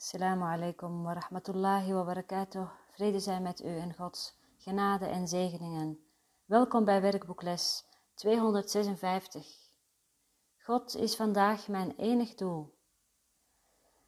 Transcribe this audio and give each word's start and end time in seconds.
Assalamu 0.00 0.44
alaikum 0.44 1.02
wa 1.04 1.12
rahmatullahi 1.12 1.92
wa 1.92 2.04
barakatuh. 2.04 2.70
Vrede 2.90 3.20
zijn 3.20 3.42
met 3.42 3.60
u 3.60 3.78
en 3.78 3.94
Gods 3.94 4.34
genade 4.58 5.06
en 5.06 5.28
zegeningen. 5.28 5.98
Welkom 6.44 6.84
bij 6.84 7.00
werkboekles 7.00 7.84
256. 8.14 9.46
God 10.58 10.96
is 10.96 11.16
vandaag 11.16 11.68
mijn 11.68 11.94
enig 11.96 12.34
doel. 12.34 12.74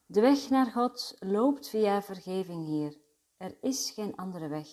De 0.06 0.20
weg 0.20 0.50
naar 0.50 0.66
God 0.66 1.16
loopt 1.18 1.68
via 1.68 2.02
vergeving 2.02 2.66
hier. 2.66 2.98
Er 3.36 3.56
is 3.60 3.90
geen 3.90 4.16
andere 4.16 4.48
weg. 4.48 4.68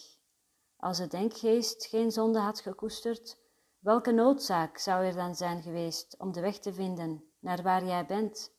Als 0.77 0.97
de 0.97 1.07
denkgeest 1.07 1.86
geen 1.86 2.11
zonde 2.11 2.39
had 2.39 2.59
gekoesterd, 2.59 3.38
welke 3.79 4.11
noodzaak 4.11 4.77
zou 4.77 5.05
er 5.05 5.15
dan 5.15 5.36
zijn 5.36 5.61
geweest 5.61 6.15
om 6.18 6.31
de 6.31 6.41
weg 6.41 6.59
te 6.59 6.73
vinden 6.73 7.23
naar 7.39 7.63
waar 7.63 7.86
jij 7.86 8.05
bent? 8.05 8.55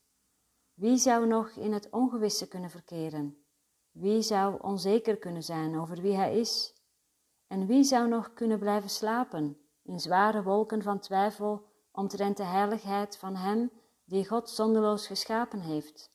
Wie 0.79 0.97
zou 0.97 1.27
nog 1.27 1.49
in 1.49 1.73
het 1.73 1.89
ongewisse 1.89 2.47
kunnen 2.47 2.69
verkeren? 2.69 3.43
Wie 3.91 4.21
zou 4.21 4.61
onzeker 4.61 5.17
kunnen 5.17 5.43
zijn 5.43 5.79
over 5.79 6.01
wie 6.01 6.15
hij 6.15 6.39
is? 6.39 6.73
En 7.47 7.65
wie 7.67 7.83
zou 7.83 8.07
nog 8.07 8.33
kunnen 8.33 8.59
blijven 8.59 8.89
slapen 8.89 9.57
in 9.83 9.99
zware 9.99 10.43
wolken 10.43 10.81
van 10.81 10.99
twijfel 10.99 11.65
omtrent 11.91 12.37
de 12.37 12.43
heiligheid 12.43 13.17
van 13.17 13.35
Hem 13.35 13.71
die 14.05 14.27
God 14.27 14.49
zondeloos 14.49 15.07
geschapen 15.07 15.59
heeft? 15.59 16.11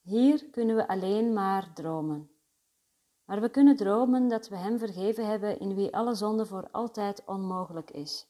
Hier 0.00 0.50
kunnen 0.50 0.76
we 0.76 0.88
alleen 0.88 1.32
maar 1.32 1.72
dromen. 1.72 2.30
Maar 3.24 3.40
we 3.40 3.50
kunnen 3.50 3.76
dromen 3.76 4.28
dat 4.28 4.48
we 4.48 4.56
Hem 4.56 4.78
vergeven 4.78 5.26
hebben 5.26 5.58
in 5.58 5.74
wie 5.74 5.96
alle 5.96 6.14
zonde 6.14 6.46
voor 6.46 6.68
altijd 6.70 7.22
onmogelijk 7.24 7.90
is. 7.90 8.26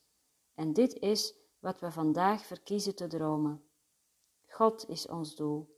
En 0.54 0.72
dit 0.72 0.94
is 0.94 1.34
wat 1.58 1.80
we 1.80 1.90
vandaag 1.90 2.46
verkiezen 2.46 2.94
te 2.94 3.06
dromen. 3.06 3.67
God 4.48 4.88
is 4.88 5.06
ons 5.06 5.34
doel. 5.34 5.76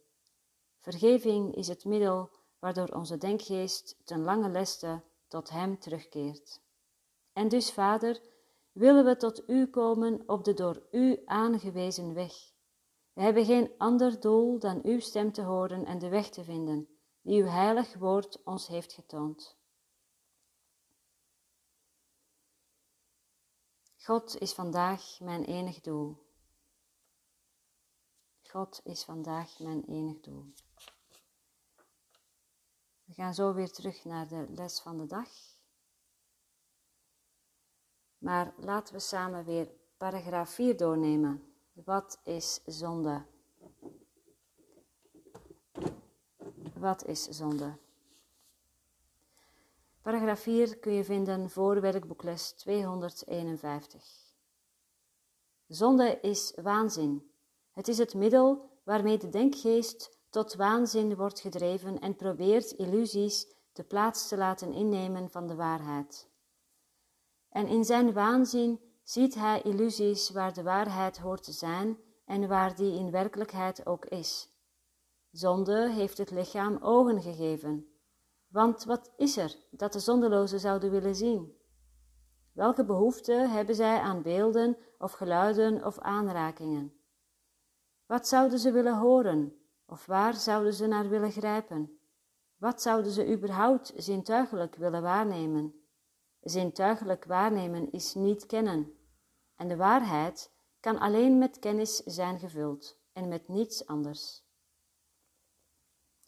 Vergeving 0.78 1.55
is 1.55 1.69
het 1.69 1.84
middel 1.84 2.30
waardoor 2.59 2.89
onze 2.89 3.17
denkgeest 3.17 3.97
ten 4.05 4.22
lange 4.22 4.48
leste 4.48 5.03
tot 5.28 5.50
Hem 5.50 5.78
terugkeert. 5.78 6.61
En 7.33 7.48
dus, 7.48 7.72
Vader, 7.72 8.20
willen 8.72 9.05
we 9.05 9.17
tot 9.17 9.48
U 9.48 9.67
komen 9.67 10.22
op 10.27 10.44
de 10.44 10.55
door 10.55 10.83
U 10.91 11.22
aangewezen 11.25 12.14
weg. 12.14 12.33
We 13.12 13.22
hebben 13.22 13.44
geen 13.44 13.70
ander 13.78 14.20
doel 14.20 14.59
dan 14.59 14.81
Uw 14.83 15.00
stem 15.00 15.33
te 15.33 15.42
horen 15.42 15.84
en 15.84 15.98
de 15.98 16.09
weg 16.09 16.28
te 16.28 16.44
vinden, 16.44 16.89
die 17.22 17.42
Uw 17.42 17.48
heilig 17.48 17.94
woord 17.94 18.42
ons 18.44 18.66
heeft 18.66 18.92
getoond. 18.92 19.59
God 23.97 24.41
is 24.41 24.53
vandaag 24.53 25.20
mijn 25.20 25.44
enig 25.44 25.81
doel. 25.81 26.30
God 28.51 28.81
is 28.84 29.05
vandaag 29.05 29.59
mijn 29.59 29.84
enig 29.84 30.20
doel. 30.20 30.53
We 33.05 33.12
gaan 33.12 33.34
zo 33.34 33.55
weer 33.55 33.70
terug 33.70 34.05
naar 34.05 34.29
de 34.29 34.47
les 34.48 34.81
van 34.81 34.98
de 34.98 35.06
dag. 35.06 35.29
Maar 38.19 38.55
laten 38.56 38.95
we 38.95 39.01
samen 39.01 39.45
weer 39.45 39.71
paragraaf 39.97 40.51
4 40.51 40.77
doornemen. 40.77 41.55
Wat 41.73 42.21
is 42.25 42.61
zonde? 42.67 43.25
Wat 46.75 47.05
is 47.05 47.25
zonde? 47.25 47.78
Paragraaf 50.03 50.41
4 50.41 50.78
kun 50.78 50.93
je 50.93 51.05
vinden 51.05 51.51
voor 51.51 51.81
werkboekles 51.81 52.53
251. 52.53 54.34
Zonde 55.67 56.21
is 56.21 56.53
waanzin. 56.62 57.30
Het 57.72 57.88
is 57.88 57.98
het 57.98 58.14
middel 58.14 58.70
waarmee 58.84 59.18
de 59.18 59.28
denkgeest 59.28 60.18
tot 60.30 60.54
waanzin 60.54 61.16
wordt 61.16 61.40
gedreven 61.40 62.00
en 62.00 62.16
probeert 62.16 62.70
illusies 62.70 63.54
de 63.72 63.82
plaats 63.82 64.28
te 64.28 64.36
laten 64.36 64.72
innemen 64.72 65.30
van 65.30 65.46
de 65.46 65.54
waarheid. 65.54 66.28
En 67.48 67.66
in 67.66 67.84
zijn 67.84 68.12
waanzin 68.12 68.80
ziet 69.03 69.34
hij 69.34 69.62
illusies 69.62 70.30
waar 70.30 70.54
de 70.54 70.62
waarheid 70.62 71.19
hoort 71.19 71.42
te 71.42 71.53
zijn 71.53 71.98
en 72.25 72.48
waar 72.48 72.76
die 72.76 72.98
in 72.98 73.10
werkelijkheid 73.10 73.86
ook 73.86 74.04
is. 74.04 74.48
Zonde 75.30 75.91
heeft 75.91 76.19
het 76.19 76.30
lichaam 76.30 76.78
ogen 76.80 77.22
gegeven. 77.22 77.88
Want 78.48 78.84
wat 78.84 79.12
is 79.16 79.36
er 79.36 79.56
dat 79.70 79.92
de 79.92 80.00
zondelozen 80.00 80.60
zouden 80.60 80.91
willen 80.91 81.14
zien? 81.14 81.56
Welke 82.53 82.84
behoefte 82.84 83.32
hebben 83.32 83.75
zij 83.75 83.98
aan 83.98 84.22
beelden 84.22 84.76
of 84.98 85.12
geluiden 85.12 85.84
of 85.84 85.98
aanrakingen? 85.98 87.00
Wat 88.10 88.28
zouden 88.28 88.59
ze 88.59 88.72
willen 88.72 88.98
horen? 88.98 89.56
Of 89.87 90.06
waar 90.06 90.34
zouden 90.34 90.75
ze 90.75 90.87
naar 90.87 91.09
willen 91.09 91.32
grijpen? 91.32 91.98
Wat 92.56 92.82
zouden 92.82 93.12
ze 93.12 93.32
überhaupt 93.32 93.93
zintuigelijk 93.97 94.75
willen 94.75 95.03
waarnemen? 95.03 95.84
Zintuigelijk 96.41 97.25
waarnemen 97.25 97.93
is 97.93 98.15
niet 98.15 98.47
kennen. 98.47 98.93
En 99.56 99.69
de 99.69 99.76
waarheid 99.76 100.50
kan 100.81 100.98
alleen 100.98 101.38
met 101.38 101.59
kennis 101.59 101.97
zijn 101.97 102.38
gevuld 102.38 102.98
en 103.12 103.28
met 103.28 103.48
niets 103.48 103.87
anders. 103.87 104.44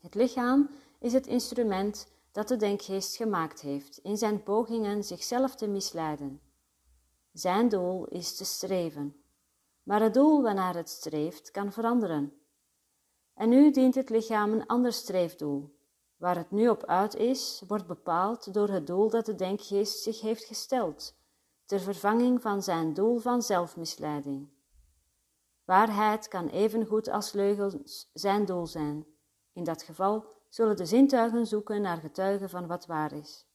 Het 0.01 0.15
lichaam 0.15 0.71
is 0.99 1.13
het 1.13 1.27
instrument 1.27 2.13
dat 2.33 2.49
de 2.49 2.57
denkgeest 2.57 3.17
gemaakt 3.17 3.61
heeft 3.61 3.99
in 3.99 4.17
zijn 4.17 4.43
pogingen 4.43 5.05
zichzelf 5.05 5.55
te 5.55 5.69
misleiden. 5.69 6.41
Zijn 7.33 7.69
doel 7.69 8.07
is 8.07 8.37
te 8.37 8.45
streven 8.45 9.22
maar 9.83 10.03
het 10.03 10.15
doel 10.15 10.43
waarnaar 10.43 10.75
het 10.75 10.89
streeft 10.89 11.51
kan 11.51 11.73
veranderen. 11.73 12.33
En 13.35 13.49
nu 13.49 13.71
dient 13.71 13.95
het 13.95 14.11
lichaam 14.11 14.53
een 14.53 14.67
ander 14.67 14.93
streefdoel. 14.93 15.81
Waar 16.17 16.37
het 16.37 16.51
nu 16.51 16.69
op 16.69 16.85
uit 16.85 17.15
is, 17.15 17.63
wordt 17.67 17.87
bepaald 17.87 18.55
door 18.55 18.69
het 18.69 18.87
doel 18.87 19.11
dat 19.11 19.27
de 19.27 19.35
denkgeest 19.35 20.03
zich 20.03 20.21
heeft 20.21 20.45
gesteld, 20.45 21.15
ter 21.65 21.81
vervanging 21.81 22.43
van 22.43 22.63
zijn 22.63 22.95
doel 22.95 23.19
van 23.19 23.43
zelfmisleiding. 23.43 24.49
Waarheid 25.65 26.29
kan 26.29 26.49
evengoed 26.49 27.09
als 27.09 27.33
leugens 27.33 28.11
zijn 28.13 28.45
doel 28.45 28.67
zijn. 28.67 29.07
In 29.53 29.65
dat 29.65 29.83
geval 29.83 30.27
zullen 30.49 30.77
de 30.77 30.87
zintuigen 30.87 31.47
zoeken 31.47 31.83
naar 31.83 31.97
getuigen 31.97 32.51
van 32.51 32.67
wat 32.67 32.87
waar 32.87 33.13
is. 33.13 33.47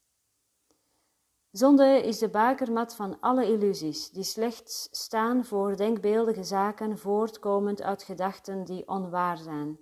Zonde 1.58 2.02
is 2.02 2.18
de 2.18 2.30
bakermat 2.30 2.96
van 2.96 3.20
alle 3.20 3.46
illusies, 3.46 4.10
die 4.10 4.24
slechts 4.24 4.88
staan 4.92 5.46
voor 5.46 5.78
denkbeeldige 5.78 6.44
zaken 6.44 6.98
voortkomend 6.98 7.82
uit 7.82 8.04
gedachten 8.04 8.64
die 8.64 8.88
onwaar 8.88 9.38
zijn. 9.38 9.80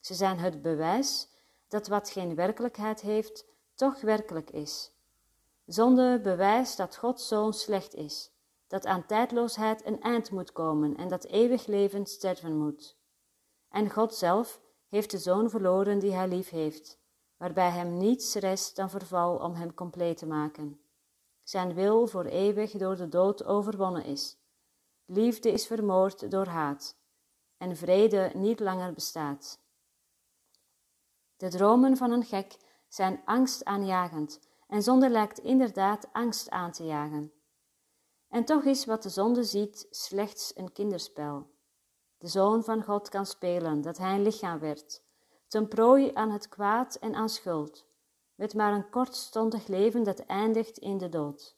Ze 0.00 0.14
zijn 0.14 0.38
het 0.38 0.62
bewijs 0.62 1.28
dat 1.68 1.88
wat 1.88 2.10
geen 2.10 2.34
werkelijkheid 2.34 3.00
heeft, 3.00 3.46
toch 3.74 4.00
werkelijk 4.00 4.50
is. 4.50 4.92
Zonde 5.66 6.20
bewijst 6.22 6.76
dat 6.76 6.96
Gods 6.96 7.28
zoon 7.28 7.52
slecht 7.52 7.94
is, 7.94 8.32
dat 8.66 8.86
aan 8.86 9.06
tijdloosheid 9.06 9.86
een 9.86 10.00
eind 10.00 10.30
moet 10.30 10.52
komen 10.52 10.96
en 10.96 11.08
dat 11.08 11.24
eeuwig 11.24 11.66
leven 11.66 12.06
sterven 12.06 12.56
moet. 12.56 12.96
En 13.68 13.90
God 13.90 14.14
zelf 14.14 14.60
heeft 14.88 15.10
de 15.10 15.18
zoon 15.18 15.50
verloren 15.50 15.98
die 15.98 16.12
hij 16.12 16.28
lief 16.28 16.50
heeft, 16.50 16.98
waarbij 17.36 17.70
hem 17.70 17.96
niets 17.96 18.34
rest 18.34 18.76
dan 18.76 18.90
verval 18.90 19.36
om 19.36 19.54
hem 19.54 19.74
compleet 19.74 20.16
te 20.16 20.26
maken 20.26 20.81
zijn 21.42 21.74
wil 21.74 22.06
voor 22.06 22.24
eeuwig 22.24 22.70
door 22.70 22.96
de 22.96 23.08
dood 23.08 23.44
overwonnen 23.44 24.04
is. 24.04 24.36
Liefde 25.04 25.52
is 25.52 25.66
vermoord 25.66 26.30
door 26.30 26.46
haat 26.46 26.96
en 27.56 27.76
vrede 27.76 28.30
niet 28.34 28.60
langer 28.60 28.92
bestaat. 28.92 29.60
De 31.36 31.48
dromen 31.48 31.96
van 31.96 32.10
een 32.10 32.24
gek 32.24 32.56
zijn 32.88 33.22
angstaanjagend 33.24 34.40
en 34.68 34.82
zonde 34.82 35.10
lijkt 35.10 35.38
inderdaad 35.38 36.08
angst 36.12 36.50
aan 36.50 36.70
te 36.70 36.84
jagen. 36.84 37.32
En 38.28 38.44
toch 38.44 38.64
is 38.64 38.84
wat 38.84 39.02
de 39.02 39.08
zonde 39.08 39.44
ziet 39.44 39.86
slechts 39.90 40.52
een 40.56 40.72
kinderspel. 40.72 41.50
De 42.18 42.28
Zoon 42.28 42.64
van 42.64 42.82
God 42.82 43.08
kan 43.08 43.26
spelen 43.26 43.80
dat 43.80 43.98
hij 43.98 44.14
een 44.14 44.22
lichaam 44.22 44.58
werd, 44.58 45.02
ten 45.48 45.68
prooi 45.68 46.10
aan 46.14 46.30
het 46.30 46.48
kwaad 46.48 46.94
en 46.94 47.14
aan 47.14 47.28
schuld 47.28 47.86
met 48.42 48.54
maar 48.54 48.72
een 48.72 48.90
kortstondig 48.90 49.66
leven 49.66 50.02
dat 50.02 50.18
eindigt 50.18 50.78
in 50.78 50.98
de 50.98 51.08
dood. 51.08 51.56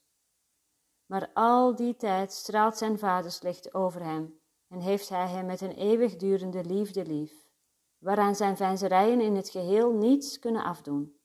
Maar 1.07 1.31
al 1.35 1.75
die 1.75 1.97
tijd 1.97 2.33
straalt 2.33 2.77
zijn 2.77 2.99
vaderslicht 2.99 3.75
over 3.75 4.03
hem 4.03 4.41
en 4.69 4.81
heeft 4.81 5.09
hij 5.09 5.29
hem 5.29 5.47
met 5.47 5.61
een 5.61 5.73
eeuwigdurende 5.73 6.65
liefde 6.65 7.07
lief, 7.07 7.33
waaraan 7.99 8.35
zijn 8.35 8.57
veinzerijen 8.57 9.21
in 9.21 9.35
het 9.35 9.49
geheel 9.49 9.93
niets 9.93 10.39
kunnen 10.39 10.65
afdoen. 10.65 11.17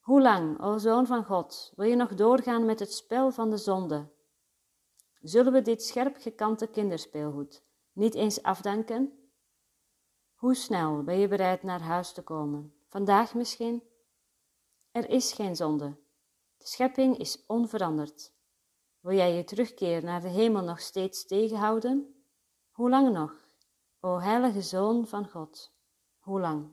Hoe 0.00 0.22
lang, 0.22 0.60
o 0.60 0.78
Zoon 0.78 1.06
van 1.06 1.24
God, 1.24 1.72
wil 1.76 1.86
je 1.86 1.96
nog 1.96 2.14
doorgaan 2.14 2.64
met 2.64 2.78
het 2.78 2.92
spel 2.92 3.30
van 3.30 3.50
de 3.50 3.56
zonde? 3.56 4.12
Zullen 5.20 5.52
we 5.52 5.62
dit 5.62 5.82
scherp 5.82 6.16
gekante 6.18 6.66
kinderspeelgoed 6.66 7.64
niet 7.92 8.14
eens 8.14 8.42
afdanken? 8.42 9.30
Hoe 10.34 10.54
snel 10.54 11.02
ben 11.02 11.18
je 11.18 11.28
bereid 11.28 11.62
naar 11.62 11.82
huis 11.82 12.12
te 12.12 12.22
komen? 12.22 12.74
Vandaag 12.88 13.34
misschien? 13.34 13.90
Er 14.92 15.08
is 15.08 15.32
geen 15.32 15.56
zonde. 15.56 15.96
De 16.56 16.66
schepping 16.66 17.18
is 17.18 17.46
onveranderd. 17.46 18.32
Wil 19.00 19.16
jij 19.16 19.34
je 19.34 19.44
terugkeer 19.44 20.04
naar 20.04 20.20
de 20.20 20.28
hemel 20.28 20.62
nog 20.62 20.80
steeds 20.80 21.26
tegenhouden? 21.26 22.24
Hoe 22.70 22.90
lang 22.90 23.12
nog, 23.12 23.34
o 24.00 24.18
heilige 24.18 24.62
Zoon 24.62 25.06
van 25.06 25.28
God? 25.28 25.72
Hoe 26.18 26.40
lang? 26.40 26.72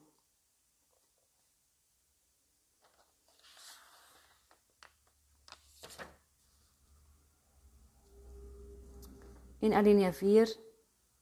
In 9.59 9.73
alinea 9.73 10.13
4, 10.13 10.57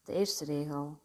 de 0.03 0.13
eerste 0.13 0.45
regel 0.45 0.99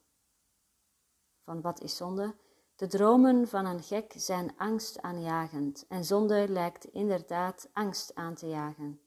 van 1.44 1.61
wat 1.61 1.81
is 1.81 1.97
zonde? 1.97 2.35
De 2.82 2.88
dromen 2.88 3.49
van 3.49 3.67
een 3.67 3.82
gek 3.82 4.12
zijn 4.17 4.56
angstaanjagend 4.56 5.84
en 5.88 6.05
zonde 6.05 6.49
lijkt 6.49 6.84
inderdaad 6.84 7.69
angst 7.73 8.14
aan 8.14 8.34
te 8.34 8.49
jagen. 8.49 9.00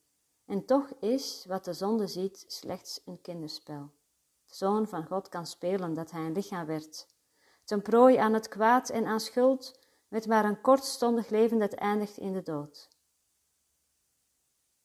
En 0.45 0.65
toch 0.65 0.89
is 0.99 1.45
wat 1.47 1.65
de 1.65 1.73
zonde 1.73 2.07
ziet 2.07 2.45
slechts 2.47 3.01
een 3.05 3.21
kinderspel. 3.21 3.91
De 4.45 4.55
zoon 4.55 4.87
van 4.87 5.05
God 5.05 5.29
kan 5.29 5.45
spelen 5.45 5.93
dat 5.93 6.11
hij 6.11 6.21
een 6.21 6.31
lichaam 6.31 6.65
werd, 6.65 7.07
ten 7.63 7.81
prooi 7.81 8.15
aan 8.15 8.33
het 8.33 8.47
kwaad 8.47 8.89
en 8.89 9.05
aan 9.05 9.19
schuld, 9.19 9.79
met 10.07 10.27
maar 10.27 10.45
een 10.45 10.61
kortstondig 10.61 11.29
leven 11.29 11.59
dat 11.59 11.73
eindigt 11.73 12.17
in 12.17 12.33
de 12.33 12.43
dood. 12.43 12.89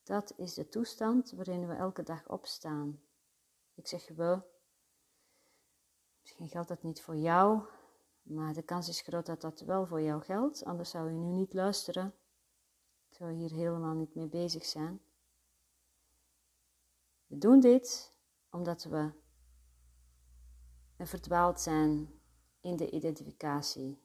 Dat 0.03 0.33
is 0.37 0.55
de 0.55 0.69
toestand 0.69 1.31
waarin 1.31 1.67
we 1.67 1.75
elke 1.75 2.03
dag 2.03 2.29
opstaan. 2.29 3.01
Ik 3.75 3.87
zeg 3.87 4.09
we. 4.09 4.41
Misschien 6.21 6.49
geldt 6.49 6.69
dat 6.69 6.83
niet 6.83 7.03
voor 7.03 7.17
jou, 7.17 7.63
maar 8.31 8.55
de 8.55 8.63
kans 8.63 8.89
is 8.89 9.01
groot 9.01 9.27
dat 9.27 9.41
dat 9.41 9.61
wel 9.61 9.87
voor 9.87 10.01
jou 10.01 10.23
geldt, 10.23 10.65
anders 10.65 10.91
zou 10.91 11.11
je 11.11 11.17
nu 11.17 11.33
niet 11.33 11.53
luisteren. 11.53 12.15
Zou 13.09 13.33
hier 13.33 13.51
helemaal 13.51 13.95
niet 13.95 14.15
mee 14.15 14.29
bezig 14.29 14.65
zijn. 14.65 15.01
We 17.27 17.39
doen 17.39 17.61
dit 17.61 18.15
omdat 18.51 18.85
we 18.85 19.11
verdwaald 20.99 21.61
zijn 21.61 22.21
in 22.61 22.77
de 22.77 22.91
identificatie 22.91 24.03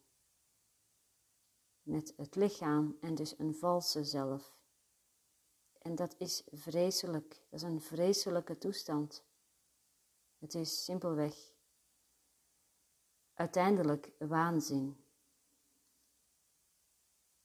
met 1.81 2.13
het 2.17 2.35
lichaam 2.35 2.97
en 3.01 3.15
dus 3.15 3.39
een 3.39 3.55
valse 3.55 4.03
zelf. 4.03 4.57
En 5.77 5.95
dat 5.95 6.15
is 6.17 6.43
vreselijk, 6.51 7.29
dat 7.49 7.59
is 7.59 7.61
een 7.61 7.81
vreselijke 7.81 8.57
toestand. 8.57 9.25
Het 10.37 10.53
is 10.53 10.83
simpelweg 10.83 11.54
uiteindelijk 13.35 14.11
waanzin. 14.19 15.03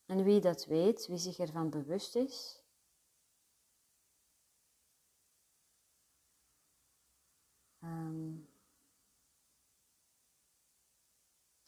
En 0.07 0.25
wie 0.25 0.41
dat 0.41 0.67
weet, 0.67 1.07
wie 1.07 1.19
zich 1.19 1.39
ervan 1.39 1.71
bewust 1.71 2.15
is, 2.15 2.65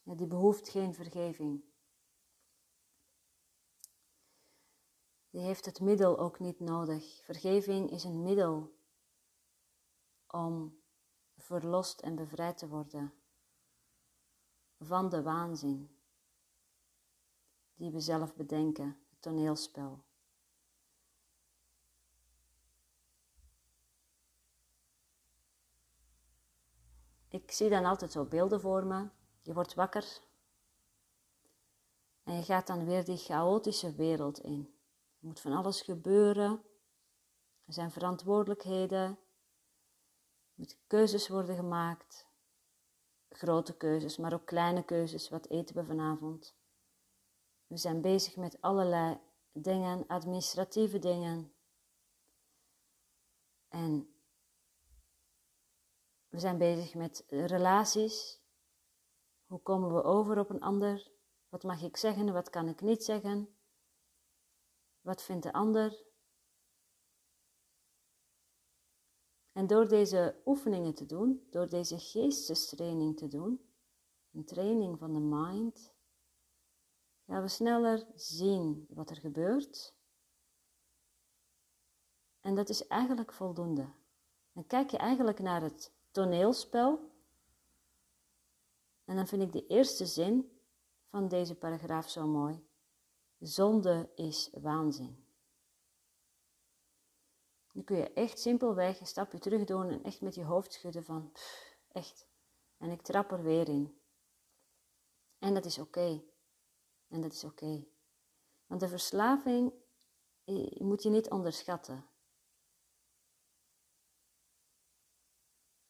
ja, 0.03 0.15
die 0.15 0.27
behoeft 0.27 0.69
geen 0.69 0.93
vergeving. 0.93 1.63
Die 5.29 5.41
heeft 5.41 5.65
het 5.65 5.79
middel 5.79 6.19
ook 6.19 6.39
niet 6.39 6.59
nodig. 6.59 7.23
Vergeving 7.23 7.91
is 7.91 8.03
een 8.03 8.21
middel 8.21 8.75
om 10.27 10.81
verlost 11.37 12.01
en 12.01 12.15
bevrijd 12.15 12.57
te 12.57 12.67
worden 12.67 13.22
van 14.85 15.09
de 15.09 15.21
waanzin 15.21 15.97
die 17.75 17.91
we 17.91 17.99
zelf 17.99 18.35
bedenken, 18.35 18.97
het 19.09 19.21
toneelspel. 19.21 20.03
Ik 27.27 27.51
zie 27.51 27.69
dan 27.69 27.85
altijd 27.85 28.11
zo 28.11 28.25
beelden 28.25 28.61
voor 28.61 28.85
me. 28.85 29.09
Je 29.41 29.53
wordt 29.53 29.73
wakker 29.73 30.21
en 32.23 32.35
je 32.35 32.43
gaat 32.43 32.67
dan 32.67 32.85
weer 32.85 33.05
die 33.05 33.17
chaotische 33.17 33.95
wereld 33.95 34.39
in. 34.39 34.75
Er 35.19 35.27
moet 35.27 35.39
van 35.39 35.51
alles 35.51 35.81
gebeuren. 35.81 36.63
Er 37.65 37.73
zijn 37.73 37.91
verantwoordelijkheden. 37.91 38.99
Er 38.99 39.17
moeten 40.55 40.77
keuzes 40.87 41.27
worden 41.27 41.55
gemaakt 41.55 42.27
grote 43.37 43.77
keuzes, 43.77 44.17
maar 44.17 44.33
ook 44.33 44.45
kleine 44.45 44.83
keuzes. 44.83 45.29
Wat 45.29 45.49
eten 45.49 45.75
we 45.75 45.85
vanavond? 45.85 46.55
We 47.67 47.77
zijn 47.77 48.01
bezig 48.01 48.35
met 48.35 48.61
allerlei 48.61 49.19
dingen, 49.51 50.07
administratieve 50.07 50.99
dingen. 50.99 51.53
En 53.67 54.15
we 56.27 56.39
zijn 56.39 56.57
bezig 56.57 56.93
met 56.93 57.23
relaties. 57.27 58.41
Hoe 59.45 59.61
komen 59.61 59.93
we 59.93 60.03
over 60.03 60.39
op 60.39 60.49
een 60.49 60.61
ander? 60.61 61.11
Wat 61.49 61.63
mag 61.63 61.81
ik 61.81 61.97
zeggen? 61.97 62.33
Wat 62.33 62.49
kan 62.49 62.67
ik 62.67 62.81
niet 62.81 63.03
zeggen? 63.03 63.57
Wat 65.01 65.23
vindt 65.23 65.43
de 65.43 65.53
ander? 65.53 66.12
En 69.53 69.67
door 69.67 69.87
deze 69.87 70.35
oefeningen 70.45 70.93
te 70.93 71.05
doen, 71.05 71.47
door 71.49 71.69
deze 71.69 71.99
geestestraining 71.99 73.17
te 73.17 73.27
doen, 73.27 73.61
een 74.31 74.45
training 74.45 74.99
van 74.99 75.13
de 75.13 75.19
mind, 75.19 75.93
gaan 77.25 77.41
we 77.41 77.47
sneller 77.47 78.05
zien 78.15 78.85
wat 78.89 79.09
er 79.09 79.15
gebeurt. 79.15 79.93
En 82.41 82.55
dat 82.55 82.69
is 82.69 82.87
eigenlijk 82.87 83.33
voldoende. 83.33 83.87
Dan 84.53 84.65
kijk 84.67 84.89
je 84.89 84.97
eigenlijk 84.97 85.39
naar 85.39 85.61
het 85.61 85.93
toneelspel. 86.11 87.11
En 89.05 89.15
dan 89.15 89.27
vind 89.27 89.41
ik 89.41 89.51
de 89.51 89.67
eerste 89.67 90.05
zin 90.05 90.59
van 91.09 91.27
deze 91.27 91.55
paragraaf 91.55 92.09
zo 92.09 92.27
mooi. 92.27 92.67
Zonde 93.39 94.09
is 94.15 94.49
waanzin. 94.61 95.22
Dan 97.73 97.83
kun 97.83 97.97
je 97.97 98.13
echt 98.13 98.39
simpelweg 98.39 98.99
een 98.99 99.05
stapje 99.05 99.39
terug 99.39 99.63
doen 99.63 99.89
en 99.89 100.03
echt 100.03 100.21
met 100.21 100.35
je 100.35 100.43
hoofd 100.43 100.73
schudden 100.73 101.03
van 101.03 101.31
echt. 101.87 102.27
En 102.77 102.89
ik 102.89 103.01
trap 103.01 103.31
er 103.31 103.43
weer 103.43 103.69
in. 103.69 104.01
En 105.39 105.53
dat 105.53 105.65
is 105.65 105.79
oké. 105.79 106.23
En 107.07 107.21
dat 107.21 107.33
is 107.33 107.43
oké. 107.43 107.85
Want 108.65 108.79
de 108.79 108.87
verslaving 108.87 109.73
moet 110.77 111.03
je 111.03 111.09
niet 111.09 111.29
onderschatten. 111.29 112.05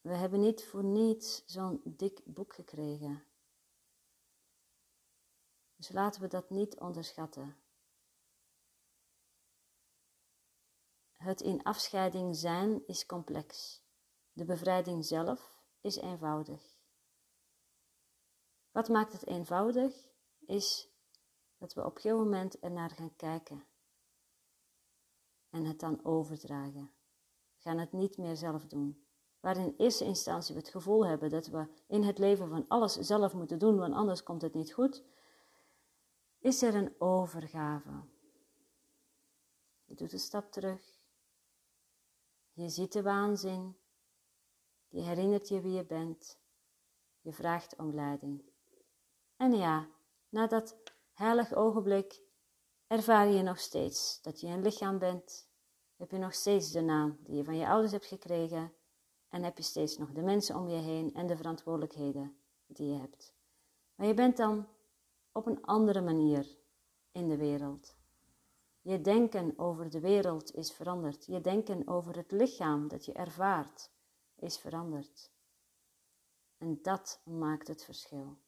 We 0.00 0.14
hebben 0.14 0.40
niet 0.40 0.64
voor 0.64 0.84
niets 0.84 1.44
zo'n 1.46 1.80
dik 1.84 2.20
boek 2.24 2.54
gekregen. 2.54 3.24
Dus 5.76 5.88
laten 5.88 6.20
we 6.20 6.28
dat 6.28 6.50
niet 6.50 6.78
onderschatten. 6.78 7.63
Het 11.24 11.40
in 11.40 11.62
afscheiding 11.62 12.36
zijn 12.36 12.86
is 12.86 13.06
complex. 13.06 13.82
De 14.32 14.44
bevrijding 14.44 15.04
zelf 15.04 15.54
is 15.80 15.96
eenvoudig. 15.96 16.76
Wat 18.70 18.88
maakt 18.88 19.12
het 19.12 19.26
eenvoudig? 19.26 20.08
Is 20.46 20.88
dat 21.58 21.74
we 21.74 21.84
op 21.84 21.96
gegeven 21.96 22.18
moment 22.18 22.58
ernaar 22.58 22.90
gaan 22.90 23.16
kijken 23.16 23.64
en 25.50 25.64
het 25.64 25.80
dan 25.80 26.04
overdragen. 26.04 26.92
We 27.54 27.60
gaan 27.60 27.78
het 27.78 27.92
niet 27.92 28.16
meer 28.16 28.36
zelf 28.36 28.66
doen. 28.66 29.06
Waar 29.40 29.56
in 29.56 29.74
eerste 29.76 30.04
instantie 30.04 30.54
we 30.54 30.60
het 30.60 30.70
gevoel 30.70 31.06
hebben 31.06 31.30
dat 31.30 31.46
we 31.46 31.68
in 31.86 32.02
het 32.02 32.18
leven 32.18 32.48
van 32.48 32.68
alles 32.68 32.94
zelf 32.94 33.34
moeten 33.34 33.58
doen, 33.58 33.78
want 33.78 33.94
anders 33.94 34.22
komt 34.22 34.42
het 34.42 34.54
niet 34.54 34.72
goed, 34.72 35.04
is 36.38 36.62
er 36.62 36.74
een 36.74 36.94
overgave. 36.98 38.04
Je 39.84 39.94
doet 39.94 40.12
een 40.12 40.18
stap 40.18 40.52
terug 40.52 40.93
je 42.54 42.68
ziet 42.68 42.92
de 42.92 43.02
waanzin. 43.02 43.76
Je 44.88 45.00
herinnert 45.00 45.48
je 45.48 45.60
wie 45.60 45.72
je 45.72 45.84
bent. 45.84 46.38
Je 47.20 47.32
vraagt 47.32 47.76
om 47.76 47.94
leiding. 47.94 48.42
En 49.36 49.52
ja, 49.52 49.88
na 50.28 50.46
dat 50.46 50.76
heilig 51.12 51.54
ogenblik 51.54 52.22
ervaar 52.86 53.28
je 53.28 53.42
nog 53.42 53.58
steeds 53.58 54.20
dat 54.22 54.40
je 54.40 54.46
een 54.46 54.62
lichaam 54.62 54.98
bent. 54.98 55.48
Heb 55.96 56.10
je 56.10 56.18
nog 56.18 56.34
steeds 56.34 56.70
de 56.70 56.80
naam 56.80 57.18
die 57.20 57.36
je 57.36 57.44
van 57.44 57.56
je 57.56 57.68
ouders 57.68 57.92
hebt 57.92 58.06
gekregen. 58.06 58.72
En 59.28 59.42
heb 59.42 59.56
je 59.56 59.62
steeds 59.62 59.98
nog 59.98 60.12
de 60.12 60.22
mensen 60.22 60.56
om 60.56 60.68
je 60.68 60.76
heen 60.76 61.14
en 61.14 61.26
de 61.26 61.36
verantwoordelijkheden 61.36 62.36
die 62.66 62.92
je 62.92 62.98
hebt. 62.98 63.34
Maar 63.94 64.06
je 64.06 64.14
bent 64.14 64.36
dan 64.36 64.68
op 65.32 65.46
een 65.46 65.64
andere 65.64 66.00
manier 66.00 66.58
in 67.12 67.28
de 67.28 67.36
wereld. 67.36 67.96
Je 68.84 69.00
denken 69.00 69.58
over 69.58 69.90
de 69.90 70.00
wereld 70.00 70.54
is 70.54 70.72
veranderd. 70.72 71.24
Je 71.26 71.40
denken 71.40 71.88
over 71.88 72.16
het 72.16 72.30
lichaam 72.30 72.88
dat 72.88 73.04
je 73.04 73.12
ervaart 73.12 73.90
is 74.36 74.58
veranderd. 74.58 75.32
En 76.58 76.78
dat 76.82 77.20
maakt 77.24 77.68
het 77.68 77.84
verschil. 77.84 78.38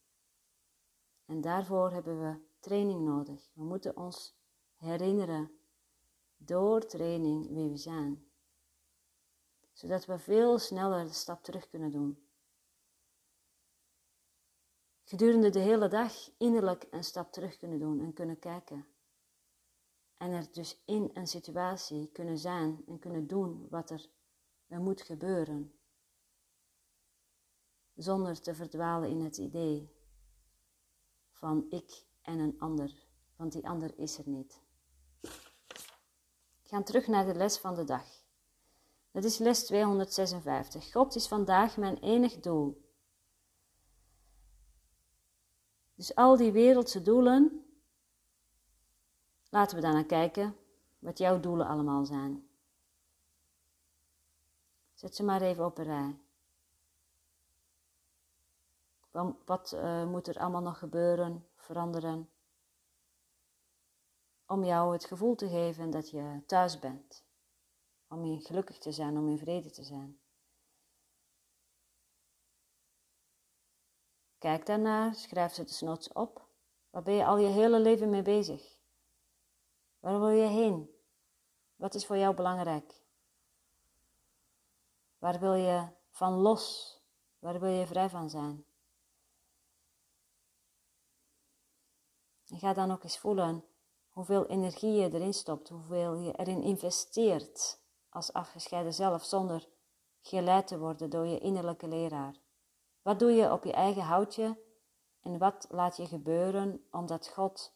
En 1.25 1.41
daarvoor 1.41 1.91
hebben 1.91 2.21
we 2.21 2.41
training 2.61 3.01
nodig. 3.01 3.51
We 3.53 3.65
moeten 3.65 3.97
ons 3.97 4.37
herinneren 4.75 5.51
door 6.37 6.87
training 6.87 7.53
wie 7.53 7.71
we 7.71 7.77
zijn. 7.77 8.31
Zodat 9.73 10.05
we 10.05 10.19
veel 10.19 10.59
sneller 10.59 11.07
de 11.07 11.13
stap 11.13 11.43
terug 11.43 11.69
kunnen 11.69 11.91
doen. 11.91 12.29
gedurende 15.05 15.51
de 15.51 15.59
hele 15.59 15.89
dag 15.89 16.31
innerlijk 16.39 16.87
een 16.91 17.05
stap 17.05 17.33
terug 17.33 17.57
kunnen 17.57 17.79
doen 17.79 18.01
en 18.01 18.13
kunnen 18.13 18.39
kijken. 18.39 18.96
En 20.17 20.31
er 20.31 20.53
dus 20.53 20.83
in 20.85 21.11
een 21.15 21.27
situatie 21.27 22.11
kunnen 22.13 22.39
zijn 22.39 22.85
en 22.87 22.99
kunnen 22.99 23.27
doen 23.27 23.67
wat 23.71 23.91
er, 23.91 24.07
er 24.67 24.81
moet 24.81 25.03
gebeuren. 25.03 25.73
Zonder 27.95 28.41
te 28.41 28.55
verdwalen 28.55 29.11
in 29.11 29.21
het 29.21 29.37
idee 29.37 29.95
van 31.31 31.67
ik 31.69 32.07
en 32.23 32.39
een 32.39 32.59
ander, 32.59 33.07
want 33.37 33.53
die 33.53 33.69
ander 33.69 33.99
is 33.99 34.19
er 34.19 34.29
niet. 34.29 34.61
We 36.63 36.73
gaan 36.73 36.85
terug 36.85 37.07
naar 37.07 37.27
de 37.27 37.35
les 37.35 37.59
van 37.59 37.75
de 37.75 37.85
dag. 37.85 38.25
Dat 39.11 39.25
is 39.25 39.39
les 39.39 39.67
256. 39.67 40.93
God 40.93 41.15
is 41.15 41.29
vandaag 41.29 41.77
mijn 41.77 41.99
enig 41.99 42.41
doel. 42.41 42.85
Dus 45.95 46.15
al 46.15 46.37
die 46.37 46.53
wereldse 46.53 47.03
doelen, 47.03 47.66
laten 49.57 49.77
we 49.77 49.83
daarnaar 49.83 50.05
kijken 50.05 50.57
wat 50.99 51.19
jouw 51.19 51.41
doelen 51.41 51.67
allemaal 51.67 52.05
zijn. 52.05 52.49
Zet 54.95 55.17
ze 55.17 55.25
maar 55.25 55.43
even 55.43 55.65
op 55.65 55.79
een 55.79 55.85
rij. 55.85 56.19
Wat 59.45 59.73
uh, 59.75 60.05
moet 60.05 60.29
er 60.29 60.39
allemaal 60.39 60.63
nog 60.63 60.79
gebeuren, 60.79 61.47
veranderen, 61.55 62.31
om 64.47 64.65
jou 64.65 64.93
het 64.93 65.05
gevoel 65.05 65.35
te 65.35 65.49
geven 65.49 65.91
dat 65.91 66.11
je 66.11 66.43
thuis 66.47 66.79
bent, 66.79 67.25
om 68.09 68.25
je 68.25 68.41
gelukkig 68.41 68.79
te 68.79 68.93
zijn, 68.93 69.19
om 69.19 69.29
in 69.29 69.39
vrede 69.39 69.71
te 69.71 69.83
zijn. 69.83 70.19
Kijk 74.39 74.67
daarnaar, 74.67 75.15
schrijf 75.15 75.53
ze 75.53 75.65
desnoods 75.65 76.13
op. 76.13 76.47
Waar 76.91 77.03
ben 77.03 77.15
je 77.15 77.25
al 77.25 77.39
je 77.39 77.49
hele 77.49 77.81
leven 77.81 78.11
mee 78.11 78.23
bezig? 78.23 78.76
Waar 80.07 80.19
wil 80.19 80.29
je 80.29 80.47
heen? 80.47 80.91
Wat 81.77 81.95
is 81.95 82.07
voor 82.07 82.17
jou 82.17 82.35
belangrijk? 82.35 83.03
Waar 85.19 85.41
wil 85.41 85.55
je 85.55 85.89
van 86.11 86.33
los? 86.33 86.97
Waar 87.39 87.61
wil 87.61 87.69
je 87.69 87.87
vrij 87.87 88.09
van 88.09 88.31
zijn? 88.31 88.65
En 92.47 92.59
ga 92.59 92.73
dan 92.73 92.91
ook 92.91 93.03
eens 93.03 93.19
voelen 93.19 93.65
hoeveel 94.11 94.47
energie 94.47 94.93
je 94.93 95.13
erin 95.13 95.35
stopt, 95.35 95.69
hoeveel 95.69 96.15
je 96.15 96.33
erin 96.33 96.63
investeert 96.63 97.81
als 98.09 98.33
afgescheiden 98.33 98.95
zelf 98.95 99.25
zonder 99.25 99.69
geleid 100.21 100.67
te 100.67 100.79
worden 100.79 101.11
door 101.11 101.27
je 101.27 101.39
innerlijke 101.39 101.89
leraar. 101.89 102.41
Wat 103.03 103.19
doe 103.19 103.31
je 103.31 103.53
op 103.53 103.65
je 103.65 103.73
eigen 103.73 104.03
houtje 104.03 104.59
en 105.21 105.39
wat 105.39 105.67
laat 105.71 105.97
je 105.97 106.07
gebeuren 106.07 106.87
omdat 106.91 107.29
God 107.29 107.76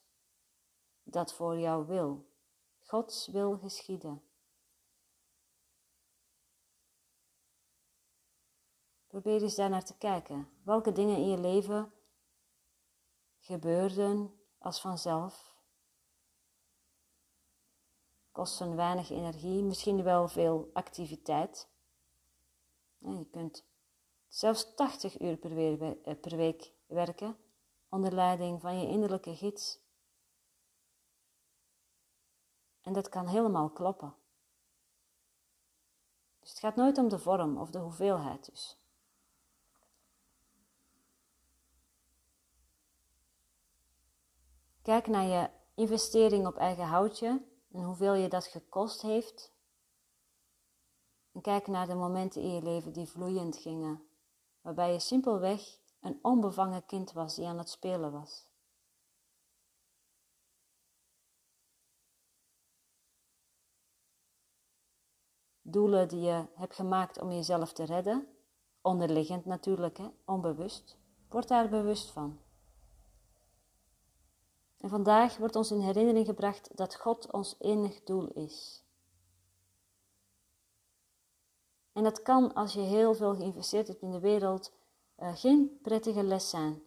dat 1.11 1.33
voor 1.33 1.59
jou 1.59 1.85
wil? 1.85 2.25
Gods 2.79 3.27
wil 3.27 3.57
geschieden. 3.57 4.23
Probeer 9.07 9.41
eens 9.41 9.55
daar 9.55 9.69
naar 9.69 9.85
te 9.85 9.97
kijken. 9.97 10.49
Welke 10.63 10.91
dingen 10.91 11.15
in 11.15 11.29
je 11.29 11.37
leven 11.37 11.93
gebeurden 13.39 14.39
als 14.57 14.81
vanzelf? 14.81 15.55
Kosten 18.31 18.75
weinig 18.75 19.09
energie, 19.09 19.63
misschien 19.63 20.03
wel 20.03 20.27
veel 20.27 20.69
activiteit. 20.73 21.69
Je 22.97 23.27
kunt 23.31 23.65
zelfs 24.27 24.75
80 24.75 25.21
uur 25.21 25.39
eh, 26.03 26.19
per 26.19 26.35
week 26.35 26.73
werken 26.85 27.37
onder 27.89 28.13
leiding 28.13 28.61
van 28.61 28.79
je 28.79 28.87
innerlijke 28.87 29.35
gids. 29.35 29.79
En 32.81 32.93
dat 32.93 33.09
kan 33.09 33.27
helemaal 33.27 33.69
kloppen. 33.69 34.15
Dus 36.39 36.49
het 36.49 36.59
gaat 36.59 36.75
nooit 36.75 36.97
om 36.97 37.09
de 37.09 37.19
vorm 37.19 37.57
of 37.57 37.69
de 37.69 37.79
hoeveelheid 37.79 38.45
dus. 38.45 38.77
Kijk 44.81 45.07
naar 45.07 45.25
je 45.25 45.49
investering 45.75 46.47
op 46.47 46.55
eigen 46.55 46.85
houtje 46.85 47.41
en 47.71 47.83
hoeveel 47.83 48.13
je 48.13 48.29
dat 48.29 48.45
gekost 48.45 49.01
heeft. 49.01 49.51
En 51.31 51.41
kijk 51.41 51.67
naar 51.67 51.87
de 51.87 51.95
momenten 51.95 52.41
in 52.41 52.53
je 52.53 52.61
leven 52.61 52.93
die 52.93 53.09
vloeiend 53.09 53.57
gingen, 53.57 54.07
waarbij 54.61 54.91
je 54.91 54.99
simpelweg 54.99 55.79
een 56.01 56.19
onbevangen 56.21 56.85
kind 56.85 57.11
was 57.11 57.35
die 57.35 57.47
aan 57.47 57.57
het 57.57 57.69
spelen 57.69 58.11
was. 58.11 58.50
Doelen 65.71 66.07
die 66.07 66.21
je 66.21 66.45
hebt 66.53 66.75
gemaakt 66.75 67.21
om 67.21 67.31
jezelf 67.31 67.73
te 67.73 67.83
redden, 67.83 68.27
onderliggend 68.81 69.45
natuurlijk, 69.45 69.97
hè, 69.97 70.07
onbewust, 70.25 70.97
word 71.29 71.47
daar 71.47 71.69
bewust 71.69 72.11
van. 72.11 72.39
En 74.77 74.89
vandaag 74.89 75.37
wordt 75.37 75.55
ons 75.55 75.71
in 75.71 75.79
herinnering 75.79 76.25
gebracht 76.25 76.77
dat 76.77 76.95
God 76.95 77.31
ons 77.31 77.55
enig 77.59 78.03
doel 78.03 78.27
is. 78.27 78.83
En 81.93 82.03
dat 82.03 82.21
kan 82.21 82.53
als 82.53 82.73
je 82.73 82.79
heel 82.79 83.13
veel 83.13 83.35
geïnvesteerd 83.35 83.87
hebt 83.87 84.01
in 84.01 84.11
de 84.11 84.19
wereld 84.19 84.73
uh, 85.17 85.35
geen 85.35 85.79
prettige 85.81 86.23
les 86.23 86.49
zijn. 86.49 86.81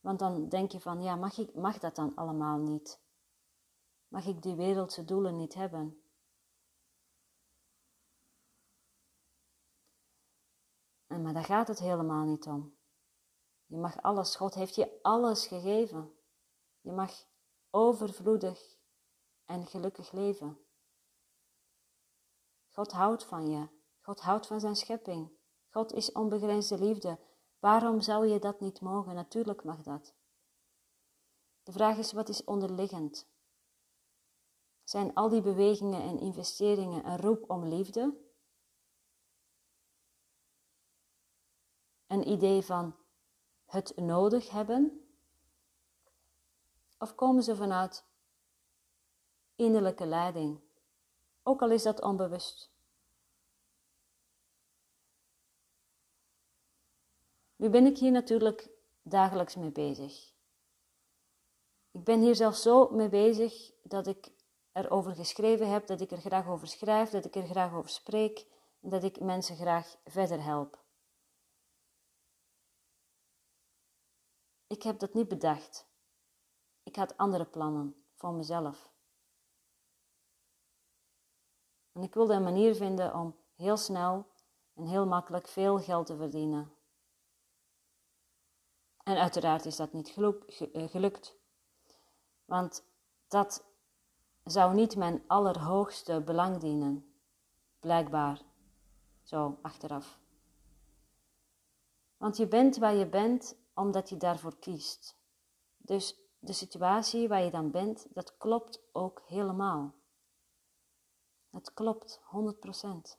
Want 0.00 0.18
dan 0.18 0.48
denk 0.48 0.72
je 0.72 0.80
van, 0.80 1.02
ja, 1.02 1.16
mag, 1.16 1.38
ik, 1.38 1.54
mag 1.54 1.78
dat 1.78 1.96
dan 1.96 2.14
allemaal 2.14 2.58
niet? 2.58 3.00
Mag 4.08 4.26
ik 4.26 4.42
die 4.42 4.54
wereldse 4.54 5.04
doelen 5.04 5.36
niet 5.36 5.54
hebben? 5.54 6.03
En, 11.14 11.22
maar 11.22 11.32
daar 11.32 11.44
gaat 11.44 11.68
het 11.68 11.78
helemaal 11.78 12.24
niet 12.24 12.46
om. 12.46 12.76
Je 13.66 13.76
mag 13.76 14.02
alles, 14.02 14.36
God 14.36 14.54
heeft 14.54 14.74
je 14.74 14.98
alles 15.02 15.46
gegeven. 15.46 16.14
Je 16.80 16.92
mag 16.92 17.26
overvloedig 17.70 18.76
en 19.44 19.66
gelukkig 19.66 20.12
leven. 20.12 20.58
God 22.68 22.92
houdt 22.92 23.24
van 23.24 23.50
je. 23.50 23.68
God 24.00 24.20
houdt 24.20 24.46
van 24.46 24.60
zijn 24.60 24.76
schepping. 24.76 25.30
God 25.70 25.92
is 25.92 26.12
onbegrensde 26.12 26.78
liefde. 26.78 27.18
Waarom 27.58 28.00
zou 28.00 28.26
je 28.26 28.38
dat 28.38 28.60
niet 28.60 28.80
mogen? 28.80 29.14
Natuurlijk 29.14 29.64
mag 29.64 29.82
dat. 29.82 30.14
De 31.62 31.72
vraag 31.72 31.98
is, 31.98 32.12
wat 32.12 32.28
is 32.28 32.44
onderliggend? 32.44 33.28
Zijn 34.82 35.14
al 35.14 35.28
die 35.28 35.42
bewegingen 35.42 36.02
en 36.02 36.18
investeringen 36.18 37.06
een 37.06 37.18
roep 37.18 37.50
om 37.50 37.64
liefde? 37.64 38.32
Een 42.14 42.28
idee 42.28 42.62
van 42.62 42.96
het 43.64 43.96
nodig 43.96 44.50
hebben? 44.50 45.06
Of 46.98 47.14
komen 47.14 47.42
ze 47.42 47.56
vanuit 47.56 48.04
innerlijke 49.56 50.06
leiding, 50.06 50.60
ook 51.42 51.62
al 51.62 51.70
is 51.70 51.82
dat 51.82 52.02
onbewust? 52.02 52.70
Nu 57.56 57.70
ben 57.70 57.86
ik 57.86 57.98
hier 57.98 58.10
natuurlijk 58.10 58.70
dagelijks 59.02 59.56
mee 59.56 59.72
bezig. 59.72 60.32
Ik 61.90 62.04
ben 62.04 62.20
hier 62.20 62.34
zelfs 62.34 62.62
zo 62.62 62.90
mee 62.90 63.08
bezig 63.08 63.72
dat 63.82 64.06
ik 64.06 64.32
erover 64.72 65.14
geschreven 65.14 65.70
heb, 65.70 65.86
dat 65.86 66.00
ik 66.00 66.10
er 66.10 66.20
graag 66.20 66.46
over 66.46 66.66
schrijf, 66.66 67.10
dat 67.10 67.24
ik 67.24 67.34
er 67.34 67.46
graag 67.46 67.72
over 67.74 67.90
spreek 67.90 68.46
en 68.80 68.88
dat 68.88 69.02
ik 69.02 69.20
mensen 69.20 69.56
graag 69.56 69.96
verder 70.04 70.42
help. 70.42 70.83
Ik 74.74 74.82
heb 74.82 74.98
dat 74.98 75.14
niet 75.14 75.28
bedacht. 75.28 75.86
Ik 76.82 76.96
had 76.96 77.16
andere 77.16 77.44
plannen 77.44 78.04
voor 78.14 78.32
mezelf. 78.32 78.92
En 81.92 82.02
ik 82.02 82.14
wilde 82.14 82.34
een 82.34 82.42
manier 82.42 82.74
vinden 82.74 83.14
om 83.14 83.36
heel 83.54 83.76
snel 83.76 84.26
en 84.74 84.86
heel 84.86 85.06
makkelijk 85.06 85.48
veel 85.48 85.78
geld 85.78 86.06
te 86.06 86.16
verdienen. 86.16 86.72
En 89.02 89.16
uiteraard 89.16 89.64
is 89.64 89.76
dat 89.76 89.92
niet 89.92 90.16
eh, 90.72 90.88
gelukt. 90.88 91.36
Want 92.44 92.84
dat 93.28 93.64
zou 94.44 94.74
niet 94.74 94.96
mijn 94.96 95.24
allerhoogste 95.26 96.20
belang 96.20 96.58
dienen, 96.58 97.14
blijkbaar, 97.80 98.42
zo 99.22 99.58
achteraf. 99.62 100.18
Want 102.16 102.36
je 102.36 102.46
bent 102.46 102.76
waar 102.76 102.94
je 102.94 103.06
bent 103.06 103.62
omdat 103.74 104.08
je 104.08 104.16
daarvoor 104.16 104.58
kiest. 104.58 105.16
Dus 105.76 106.18
de 106.38 106.52
situatie 106.52 107.28
waar 107.28 107.42
je 107.42 107.50
dan 107.50 107.70
bent, 107.70 108.06
dat 108.14 108.36
klopt 108.36 108.82
ook 108.92 109.22
helemaal. 109.26 109.94
Het 111.50 111.74
klopt 111.74 112.20
100%. 112.20 113.18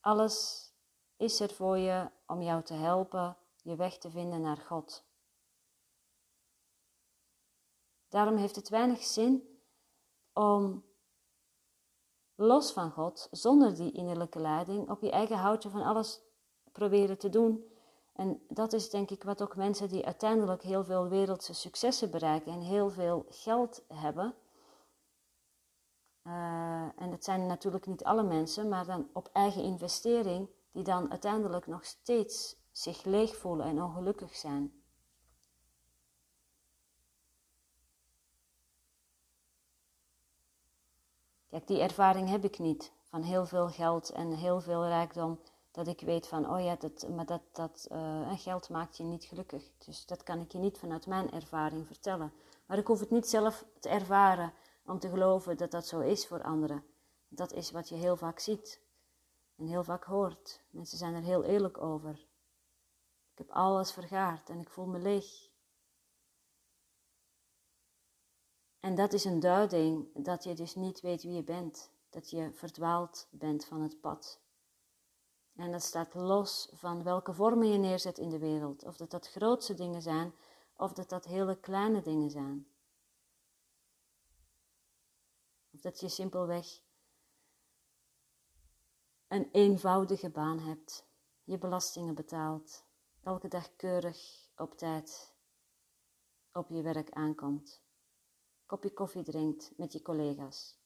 Alles 0.00 0.68
is 1.16 1.40
er 1.40 1.54
voor 1.54 1.78
je 1.78 2.10
om 2.26 2.42
jou 2.42 2.62
te 2.62 2.74
helpen 2.74 3.36
je 3.62 3.76
weg 3.76 3.98
te 3.98 4.10
vinden 4.10 4.40
naar 4.40 4.56
God. 4.56 5.04
Daarom 8.08 8.36
heeft 8.36 8.56
het 8.56 8.68
weinig 8.68 9.02
zin 9.02 9.60
om 10.32 10.84
los 12.34 12.72
van 12.72 12.90
God, 12.90 13.28
zonder 13.30 13.74
die 13.74 13.92
innerlijke 13.92 14.40
leiding, 14.40 14.90
op 14.90 15.02
je 15.02 15.10
eigen 15.10 15.36
houtje 15.36 15.70
van 15.70 15.82
alles 15.82 16.20
proberen 16.72 17.18
te 17.18 17.28
doen. 17.28 17.69
En 18.20 18.42
dat 18.48 18.72
is 18.72 18.90
denk 18.90 19.10
ik 19.10 19.22
wat 19.22 19.42
ook 19.42 19.56
mensen 19.56 19.88
die 19.88 20.04
uiteindelijk 20.04 20.62
heel 20.62 20.84
veel 20.84 21.08
wereldse 21.08 21.54
successen 21.54 22.10
bereiken 22.10 22.52
en 22.52 22.60
heel 22.60 22.90
veel 22.90 23.26
geld 23.28 23.82
hebben. 23.94 24.34
Uh, 26.26 26.88
en 26.96 27.10
dat 27.10 27.24
zijn 27.24 27.46
natuurlijk 27.46 27.86
niet 27.86 28.04
alle 28.04 28.22
mensen, 28.22 28.68
maar 28.68 28.86
dan 28.86 29.08
op 29.12 29.30
eigen 29.32 29.62
investering, 29.62 30.48
die 30.72 30.82
dan 30.82 31.10
uiteindelijk 31.10 31.66
nog 31.66 31.84
steeds 31.84 32.56
zich 32.70 33.04
leeg 33.04 33.36
voelen 33.36 33.66
en 33.66 33.82
ongelukkig 33.82 34.36
zijn. 34.36 34.82
Kijk, 41.48 41.66
die 41.66 41.80
ervaring 41.80 42.28
heb 42.28 42.44
ik 42.44 42.58
niet 42.58 42.92
van 43.02 43.22
heel 43.22 43.46
veel 43.46 43.68
geld 43.68 44.10
en 44.10 44.32
heel 44.32 44.60
veel 44.60 44.86
rijkdom. 44.86 45.40
Dat 45.70 45.86
ik 45.86 46.00
weet 46.00 46.26
van, 46.26 46.50
oh 46.50 46.64
ja, 46.64 46.76
dat, 46.76 47.08
maar 47.08 47.26
dat, 47.26 47.42
dat 47.52 47.88
uh, 47.92 48.32
geld 48.38 48.68
maakt 48.68 48.96
je 48.96 49.04
niet 49.04 49.24
gelukkig. 49.24 49.70
Dus 49.78 50.06
dat 50.06 50.22
kan 50.22 50.40
ik 50.40 50.52
je 50.52 50.58
niet 50.58 50.78
vanuit 50.78 51.06
mijn 51.06 51.30
ervaring 51.30 51.86
vertellen. 51.86 52.32
Maar 52.66 52.78
ik 52.78 52.86
hoef 52.86 53.00
het 53.00 53.10
niet 53.10 53.28
zelf 53.28 53.64
te 53.80 53.88
ervaren 53.88 54.52
om 54.84 54.98
te 54.98 55.08
geloven 55.08 55.56
dat 55.56 55.70
dat 55.70 55.86
zo 55.86 56.00
is 56.00 56.26
voor 56.26 56.42
anderen. 56.42 56.84
Dat 57.28 57.52
is 57.52 57.70
wat 57.70 57.88
je 57.88 57.94
heel 57.94 58.16
vaak 58.16 58.38
ziet 58.38 58.80
en 59.56 59.66
heel 59.66 59.84
vaak 59.84 60.04
hoort. 60.04 60.62
Mensen 60.70 60.98
zijn 60.98 61.14
er 61.14 61.22
heel 61.22 61.44
eerlijk 61.44 61.78
over. 61.78 62.28
Ik 63.32 63.38
heb 63.38 63.50
alles 63.50 63.92
vergaard 63.92 64.48
en 64.48 64.60
ik 64.60 64.70
voel 64.70 64.86
me 64.86 64.98
leeg. 64.98 65.48
En 68.80 68.94
dat 68.94 69.12
is 69.12 69.24
een 69.24 69.40
duiding 69.40 70.24
dat 70.24 70.44
je 70.44 70.54
dus 70.54 70.74
niet 70.74 71.00
weet 71.00 71.22
wie 71.22 71.32
je 71.32 71.42
bent, 71.42 71.90
dat 72.10 72.30
je 72.30 72.52
verdwaald 72.52 73.28
bent 73.30 73.64
van 73.64 73.80
het 73.80 74.00
pad. 74.00 74.39
En 75.60 75.72
dat 75.72 75.82
staat 75.82 76.14
los 76.14 76.68
van 76.72 77.02
welke 77.02 77.34
vormen 77.34 77.68
je 77.68 77.78
neerzet 77.78 78.18
in 78.18 78.28
de 78.28 78.38
wereld, 78.38 78.84
of 78.84 78.96
dat 78.96 79.10
dat 79.10 79.28
grootste 79.28 79.74
dingen 79.74 80.02
zijn, 80.02 80.34
of 80.76 80.92
dat 80.92 81.08
dat 81.08 81.24
hele 81.24 81.60
kleine 81.60 82.02
dingen 82.02 82.30
zijn. 82.30 82.66
Of 85.74 85.80
dat 85.80 86.00
je 86.00 86.08
simpelweg 86.08 86.80
een 89.28 89.48
eenvoudige 89.52 90.30
baan 90.30 90.58
hebt, 90.58 91.06
je 91.44 91.58
belastingen 91.58 92.14
betaalt, 92.14 92.84
elke 93.22 93.48
dag 93.48 93.76
keurig 93.76 94.48
op 94.56 94.78
tijd 94.78 95.34
op 96.52 96.68
je 96.68 96.82
werk 96.82 97.10
aankomt 97.10 97.82
kopje 98.70 98.92
koffie 98.92 99.22
drinkt 99.22 99.72
met 99.76 99.92
je 99.92 100.02
collega's, 100.02 100.78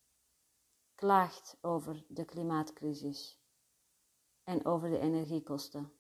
klaagt 0.95 1.57
over 1.61 2.05
de 2.09 2.25
klimaatcrisis 2.25 3.44
en 4.45 4.65
over 4.65 4.91
de 4.91 4.99
energiekosten. 4.99 5.93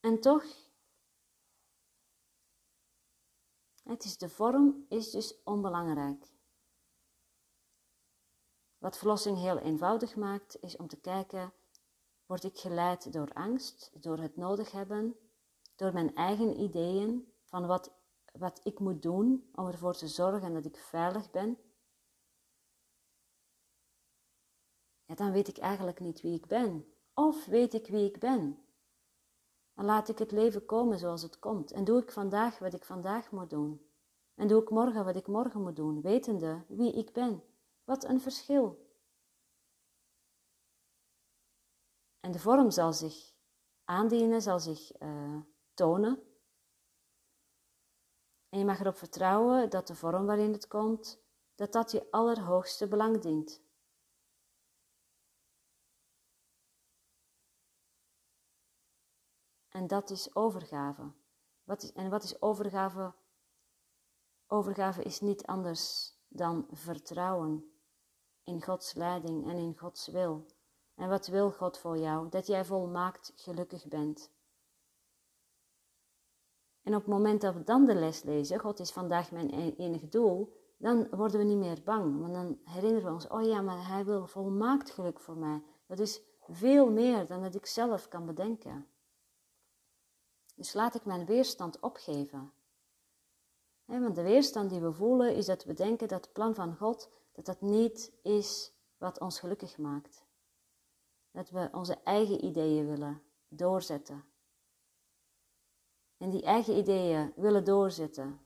En 0.00 0.20
toch, 0.20 0.44
het 3.82 4.04
is 4.04 4.18
de 4.18 4.28
vorm 4.28 4.86
is 4.88 5.10
dus 5.10 5.42
onbelangrijk. 5.44 6.32
Wat 8.78 8.98
verlossing 8.98 9.38
heel 9.38 9.58
eenvoudig 9.58 10.16
maakt, 10.16 10.62
is 10.62 10.76
om 10.76 10.88
te 10.88 11.00
kijken, 11.00 11.52
word 12.26 12.44
ik 12.44 12.58
geleid 12.58 13.12
door 13.12 13.32
angst, 13.32 13.90
door 14.02 14.18
het 14.18 14.36
nodig 14.36 14.70
hebben, 14.70 15.16
door 15.76 15.92
mijn 15.92 16.14
eigen 16.14 16.60
ideeën 16.60 17.32
van 17.44 17.66
wat, 17.66 17.92
wat 18.32 18.60
ik 18.64 18.78
moet 18.78 19.02
doen 19.02 19.50
om 19.54 19.66
ervoor 19.66 19.94
te 19.94 20.08
zorgen 20.08 20.52
dat 20.52 20.64
ik 20.64 20.76
veilig 20.76 21.30
ben, 21.30 21.58
ja, 25.08 25.14
dan 25.14 25.32
weet 25.32 25.48
ik 25.48 25.58
eigenlijk 25.58 26.00
niet 26.00 26.20
wie 26.20 26.34
ik 26.34 26.46
ben. 26.46 26.92
Of 27.14 27.44
weet 27.44 27.74
ik 27.74 27.86
wie 27.86 28.04
ik 28.04 28.18
ben? 28.18 28.62
Dan 29.74 29.84
laat 29.84 30.08
ik 30.08 30.18
het 30.18 30.30
leven 30.30 30.66
komen 30.66 30.98
zoals 30.98 31.22
het 31.22 31.38
komt. 31.38 31.72
En 31.72 31.84
doe 31.84 32.02
ik 32.02 32.12
vandaag 32.12 32.58
wat 32.58 32.74
ik 32.74 32.84
vandaag 32.84 33.30
moet 33.30 33.50
doen. 33.50 33.86
En 34.34 34.48
doe 34.48 34.62
ik 34.62 34.70
morgen 34.70 35.04
wat 35.04 35.16
ik 35.16 35.26
morgen 35.26 35.62
moet 35.62 35.76
doen, 35.76 36.00
wetende 36.00 36.64
wie 36.68 36.92
ik 36.92 37.12
ben. 37.12 37.42
Wat 37.84 38.04
een 38.04 38.20
verschil. 38.20 38.86
En 42.20 42.32
de 42.32 42.38
vorm 42.38 42.70
zal 42.70 42.92
zich 42.92 43.34
aandienen, 43.84 44.42
zal 44.42 44.60
zich 44.60 45.02
uh, 45.02 45.40
tonen. 45.74 46.22
En 48.48 48.58
je 48.58 48.64
mag 48.64 48.80
erop 48.80 48.96
vertrouwen 48.96 49.70
dat 49.70 49.86
de 49.86 49.94
vorm 49.94 50.26
waarin 50.26 50.52
het 50.52 50.66
komt, 50.66 51.22
dat 51.54 51.72
dat 51.72 51.90
je 51.90 52.10
allerhoogste 52.10 52.88
belang 52.88 53.20
dient. 53.20 53.66
En 59.78 59.86
dat 59.86 60.10
is 60.10 60.34
overgave. 60.34 61.12
Wat 61.64 61.82
is, 61.82 61.92
en 61.92 62.10
wat 62.10 62.22
is 62.22 62.42
overgave? 62.42 63.14
Overgave 64.46 65.02
is 65.02 65.20
niet 65.20 65.46
anders 65.46 66.14
dan 66.28 66.66
vertrouwen 66.70 67.72
in 68.44 68.62
Gods 68.62 68.94
leiding 68.94 69.46
en 69.46 69.56
in 69.56 69.78
Gods 69.78 70.06
wil. 70.06 70.46
En 70.94 71.08
wat 71.08 71.26
wil 71.26 71.50
God 71.50 71.78
voor 71.78 71.98
jou? 71.98 72.28
Dat 72.28 72.46
jij 72.46 72.64
volmaakt 72.64 73.32
gelukkig 73.34 73.88
bent. 73.88 74.30
En 76.82 76.94
op 76.94 77.00
het 77.00 77.10
moment 77.10 77.40
dat 77.40 77.54
we 77.54 77.62
dan 77.62 77.84
de 77.84 77.94
les 77.94 78.22
lezen, 78.22 78.58
God 78.58 78.80
is 78.80 78.92
vandaag 78.92 79.30
mijn 79.30 79.52
e-, 79.52 79.74
enige 79.76 80.08
doel, 80.08 80.56
dan 80.78 81.08
worden 81.10 81.38
we 81.38 81.44
niet 81.44 81.58
meer 81.58 81.82
bang. 81.84 82.20
Want 82.20 82.32
dan 82.32 82.60
herinneren 82.64 83.08
we 83.08 83.14
ons, 83.14 83.28
oh 83.28 83.42
ja, 83.42 83.60
maar 83.60 83.88
Hij 83.88 84.04
wil 84.04 84.26
volmaakt 84.26 84.90
geluk 84.90 85.20
voor 85.20 85.36
mij. 85.36 85.62
Dat 85.86 85.98
is 85.98 86.22
veel 86.40 86.90
meer 86.90 87.26
dan 87.26 87.42
dat 87.42 87.54
ik 87.54 87.66
zelf 87.66 88.08
kan 88.08 88.26
bedenken. 88.26 88.86
Dus 90.58 90.72
laat 90.72 90.94
ik 90.94 91.04
mijn 91.04 91.26
weerstand 91.26 91.80
opgeven. 91.80 92.52
want 93.84 94.14
de 94.14 94.22
weerstand 94.22 94.70
die 94.70 94.80
we 94.80 94.92
voelen 94.92 95.34
is 95.34 95.46
dat 95.46 95.64
we 95.64 95.74
denken 95.74 96.08
dat 96.08 96.24
het 96.24 96.32
plan 96.32 96.54
van 96.54 96.76
God, 96.76 97.10
dat 97.32 97.46
dat 97.46 97.60
niet 97.60 98.12
is 98.22 98.72
wat 98.96 99.20
ons 99.20 99.38
gelukkig 99.38 99.78
maakt. 99.78 100.26
Dat 101.30 101.50
we 101.50 101.68
onze 101.72 101.94
eigen 102.02 102.44
ideeën 102.44 102.86
willen 102.86 103.22
doorzetten 103.48 104.24
en 106.18 106.30
die 106.30 106.42
eigen 106.42 106.76
ideeën 106.76 107.32
willen 107.36 107.64
doorzetten 107.64 108.40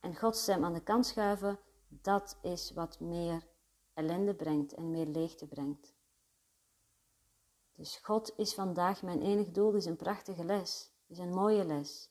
en 0.00 0.16
Gods 0.16 0.42
stem 0.42 0.64
aan 0.64 0.72
de 0.72 0.82
kant 0.82 1.06
schuiven, 1.06 1.58
dat 1.88 2.38
is 2.42 2.72
wat 2.72 3.00
meer 3.00 3.46
ellende 3.94 4.34
brengt 4.34 4.74
en 4.74 4.90
meer 4.90 5.06
leegte 5.06 5.46
brengt. 5.46 5.94
Dus 7.72 7.96
God 7.96 8.32
is 8.36 8.54
vandaag 8.54 9.02
mijn 9.02 9.22
enig 9.22 9.50
doel, 9.50 9.74
is 9.74 9.84
een 9.84 9.96
prachtige 9.96 10.44
les, 10.44 10.92
is 11.10 11.18
een 11.18 11.34
mooie 11.34 11.64
les. 11.64 12.10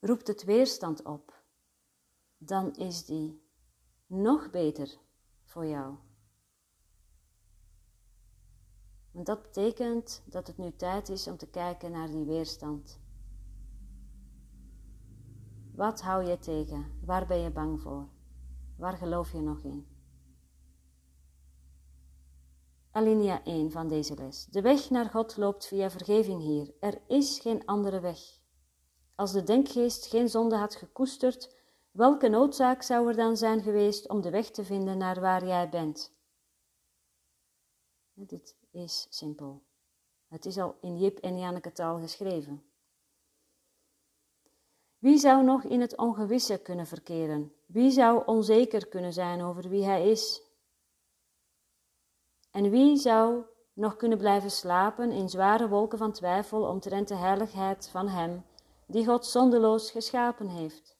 Roept 0.00 0.26
het 0.26 0.44
weerstand 0.44 1.04
op, 1.04 1.42
dan 2.36 2.76
is 2.76 3.04
die 3.04 3.42
nog 4.06 4.50
beter 4.50 4.98
voor 5.42 5.66
jou. 5.66 5.96
Want 9.10 9.26
dat 9.26 9.42
betekent 9.42 10.22
dat 10.26 10.46
het 10.46 10.58
nu 10.58 10.76
tijd 10.76 11.08
is 11.08 11.26
om 11.26 11.36
te 11.36 11.50
kijken 11.50 11.90
naar 11.90 12.10
die 12.10 12.24
weerstand. 12.24 13.00
Wat 15.74 16.00
hou 16.00 16.24
je 16.24 16.38
tegen? 16.38 17.00
Waar 17.04 17.26
ben 17.26 17.38
je 17.38 17.50
bang 17.50 17.80
voor? 17.80 18.08
Waar 18.76 18.96
geloof 18.96 19.32
je 19.32 19.40
nog 19.40 19.62
in? 19.62 19.97
Alinea 22.98 23.44
1 23.44 23.70
van 23.70 23.88
deze 23.88 24.14
les. 24.14 24.46
De 24.50 24.60
weg 24.60 24.90
naar 24.90 25.10
God 25.10 25.36
loopt 25.36 25.66
via 25.66 25.90
vergeving 25.90 26.42
hier. 26.42 26.74
Er 26.80 27.00
is 27.06 27.38
geen 27.38 27.66
andere 27.66 28.00
weg. 28.00 28.18
Als 29.14 29.32
de 29.32 29.42
denkgeest 29.42 30.06
geen 30.06 30.28
zonde 30.28 30.56
had 30.56 30.74
gekoesterd, 30.74 31.56
welke 31.90 32.28
noodzaak 32.28 32.82
zou 32.82 33.08
er 33.08 33.16
dan 33.16 33.36
zijn 33.36 33.62
geweest 33.62 34.08
om 34.08 34.20
de 34.20 34.30
weg 34.30 34.50
te 34.50 34.64
vinden 34.64 34.98
naar 34.98 35.20
waar 35.20 35.46
jij 35.46 35.68
bent? 35.68 36.12
Dit 38.12 38.56
is 38.70 39.06
simpel. 39.10 39.62
Het 40.28 40.46
is 40.46 40.58
al 40.58 40.76
in 40.80 40.98
Jip 40.98 41.18
en 41.18 41.38
Janneke 41.38 41.72
taal 41.72 41.98
geschreven. 41.98 42.62
Wie 44.98 45.18
zou 45.18 45.44
nog 45.44 45.64
in 45.64 45.80
het 45.80 45.96
ongewisse 45.96 46.58
kunnen 46.58 46.86
verkeren? 46.86 47.52
Wie 47.66 47.90
zou 47.90 48.22
onzeker 48.26 48.88
kunnen 48.88 49.12
zijn 49.12 49.42
over 49.42 49.68
wie 49.68 49.84
hij 49.84 50.10
is? 50.10 50.47
En 52.50 52.70
wie 52.70 52.96
zou 52.96 53.44
nog 53.72 53.96
kunnen 53.96 54.18
blijven 54.18 54.50
slapen 54.50 55.10
in 55.10 55.28
zware 55.28 55.68
wolken 55.68 55.98
van 55.98 56.12
twijfel 56.12 56.62
omtrent 56.62 57.08
de 57.08 57.14
heiligheid 57.14 57.88
van 57.88 58.08
Hem 58.08 58.44
die 58.86 59.06
God 59.06 59.26
zondeloos 59.26 59.90
geschapen 59.90 60.48
heeft? 60.48 60.96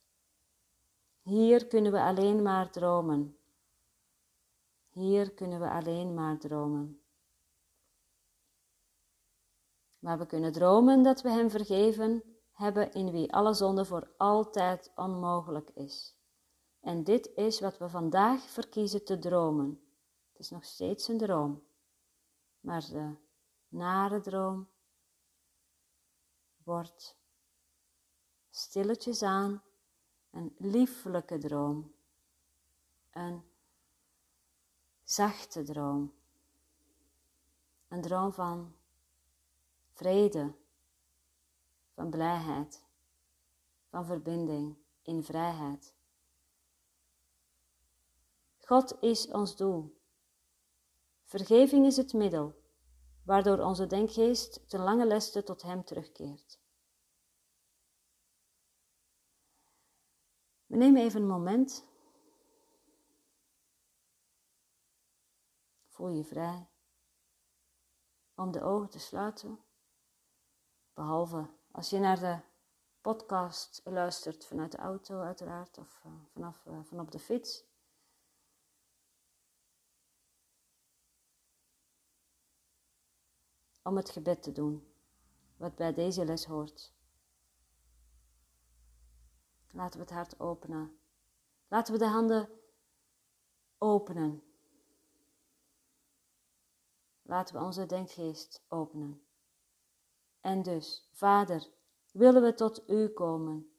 Hier 1.23 1.67
kunnen 1.67 1.93
we 1.93 2.01
alleen 2.01 2.43
maar 2.43 2.71
dromen. 2.71 3.39
Hier 4.89 5.33
kunnen 5.35 5.61
we 5.61 5.71
alleen 5.71 6.15
maar 6.15 6.39
dromen. 6.39 7.03
Maar 9.99 10.19
we 10.19 10.27
kunnen 10.27 10.53
dromen 10.53 11.03
dat 11.03 11.23
we 11.23 11.31
Hem 11.31 11.51
vergeven 11.51 12.23
hebben 12.53 12.93
in 12.93 13.11
wie 13.11 13.33
alle 13.33 13.55
zonde 13.55 13.85
voor 13.85 14.11
altijd 14.17 14.93
onmogelijk 14.95 15.71
is. 15.71 16.17
En 16.81 17.05
dit 17.05 17.31
is 17.35 17.61
wat 17.61 17.79
we 17.79 17.89
vandaag 17.89 18.41
verkiezen 18.41 19.05
te 19.05 19.19
dromen. 19.19 19.88
Het 20.39 20.47
is 20.47 20.53
nog 20.53 20.65
steeds 20.65 21.09
een 21.09 21.19
droom, 21.19 21.63
maar 22.61 22.81
de 22.81 23.15
nare 23.69 24.21
droom 24.21 24.69
wordt 26.63 27.17
stilletjes 28.51 29.23
aan 29.23 29.63
een 30.31 30.55
lieflijke 30.59 31.39
droom, 31.39 31.95
een 33.11 33.43
zachte 35.03 35.63
droom, 35.63 36.15
een 37.89 38.01
droom 38.01 38.33
van 38.33 38.77
vrede, 39.93 40.55
van 41.95 42.11
blijheid, 42.11 42.85
van 43.89 44.05
verbinding 44.07 44.77
in 45.03 45.23
vrijheid. 45.23 45.95
God 48.59 49.03
is 49.03 49.27
ons 49.27 49.57
doel. 49.57 49.98
Vergeving 51.29 51.87
is 51.87 51.97
het 51.97 52.13
middel, 52.13 52.55
waardoor 53.25 53.59
onze 53.59 53.87
denkgeest 53.87 54.69
ten 54.69 54.81
lange 54.81 55.07
leste 55.07 55.43
tot 55.43 55.63
Hem 55.63 55.85
terugkeert. 55.85 56.61
We 60.67 60.77
nemen 60.77 61.03
even 61.03 61.21
een 61.21 61.29
moment. 61.29 61.85
Voel 65.87 66.09
je 66.09 66.25
vrij 66.25 66.69
om 68.35 68.51
de 68.51 68.63
ogen 68.63 68.91
te 68.91 68.99
sluiten. 68.99 69.59
Behalve 70.95 71.51
als 71.71 71.91
je 71.91 71.99
naar 71.99 72.19
de 72.19 72.39
podcast 73.01 73.81
luistert 73.85 74.47
vanuit 74.47 74.73
de 74.73 74.79
auto 74.79 75.21
uiteraard 75.21 75.79
of 75.79 76.03
uh, 76.07 76.13
vanaf 76.33 76.65
uh, 76.67 76.79
van 76.83 77.01
op 77.01 77.11
de 77.11 77.19
fiets. 77.19 77.68
Om 83.89 83.97
het 83.97 84.11
gebed 84.11 84.43
te 84.43 84.53
doen, 84.53 84.87
wat 85.57 85.75
bij 85.75 85.95
deze 85.95 86.25
les 86.25 86.45
hoort. 86.45 86.93
Laten 89.71 90.01
we 90.01 90.05
het 90.05 90.15
hart 90.15 90.41
openen. 90.41 90.99
Laten 91.69 91.93
we 91.93 91.99
de 91.99 92.07
handen 92.07 92.49
openen. 93.79 94.43
Laten 97.23 97.55
we 97.55 97.63
onze 97.63 97.87
denkgeest 97.87 98.65
openen. 98.69 99.23
En 100.41 100.63
dus, 100.63 101.09
Vader, 101.13 101.69
willen 102.13 102.43
we 102.43 102.55
tot 102.55 102.89
U 102.89 103.09
komen, 103.09 103.71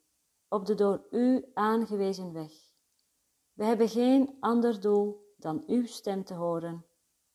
op 0.48 0.66
de 0.66 0.74
door 0.74 1.06
U 1.10 1.50
aangewezen 1.54 2.32
weg. 2.32 2.52
We 3.52 3.64
hebben 3.64 3.88
geen 3.88 4.36
ander 4.40 4.80
doel 4.80 5.34
dan 5.36 5.62
Uw 5.66 5.86
stem 5.86 6.24
te 6.24 6.34
horen 6.34 6.84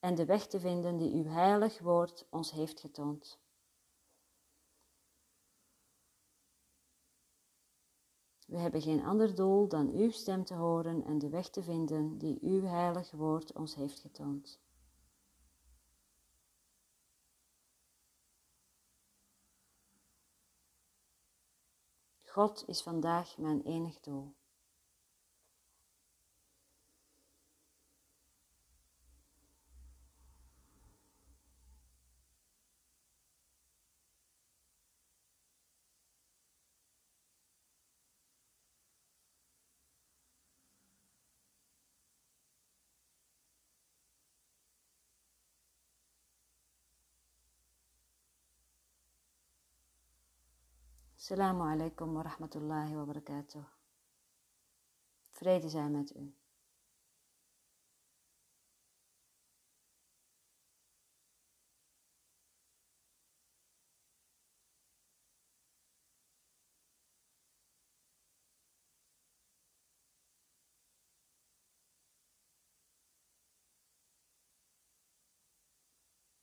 en 0.06 0.16
de 0.16 0.26
weg 0.26 0.48
te 0.48 0.60
vinden 0.60 0.98
die 0.98 1.14
Uw 1.14 1.30
heilig 1.30 1.80
woord 1.80 2.28
ons 2.30 2.52
heeft 2.52 2.80
getoond. 2.80 3.40
We 8.48 8.58
hebben 8.58 8.82
geen 8.82 9.04
ander 9.04 9.36
doel 9.36 9.68
dan 9.68 9.90
uw 9.90 10.12
stem 10.12 10.44
te 10.44 10.54
horen 10.54 11.04
en 11.04 11.18
de 11.18 11.30
weg 11.30 11.50
te 11.50 11.64
vinden 11.64 12.18
die 12.18 12.38
uw 12.42 12.64
heilig 12.64 13.12
woord 13.12 13.54
ons 13.54 13.76
heeft 13.76 14.00
getoond. 14.00 14.60
God 22.24 22.68
is 22.68 22.82
vandaag 22.82 23.38
mijn 23.38 23.62
enig 23.62 24.00
doel. 24.00 24.36
Assalamu 51.26 51.64
alaikum 51.64 52.16
wa 52.16 52.24
rahmatullahi 52.24 52.96
wa 52.96 53.06
barakatuh. 53.06 53.64
Vrede 55.32 55.70
zijn 55.70 55.92
met 55.92 56.16
u. 56.16 56.36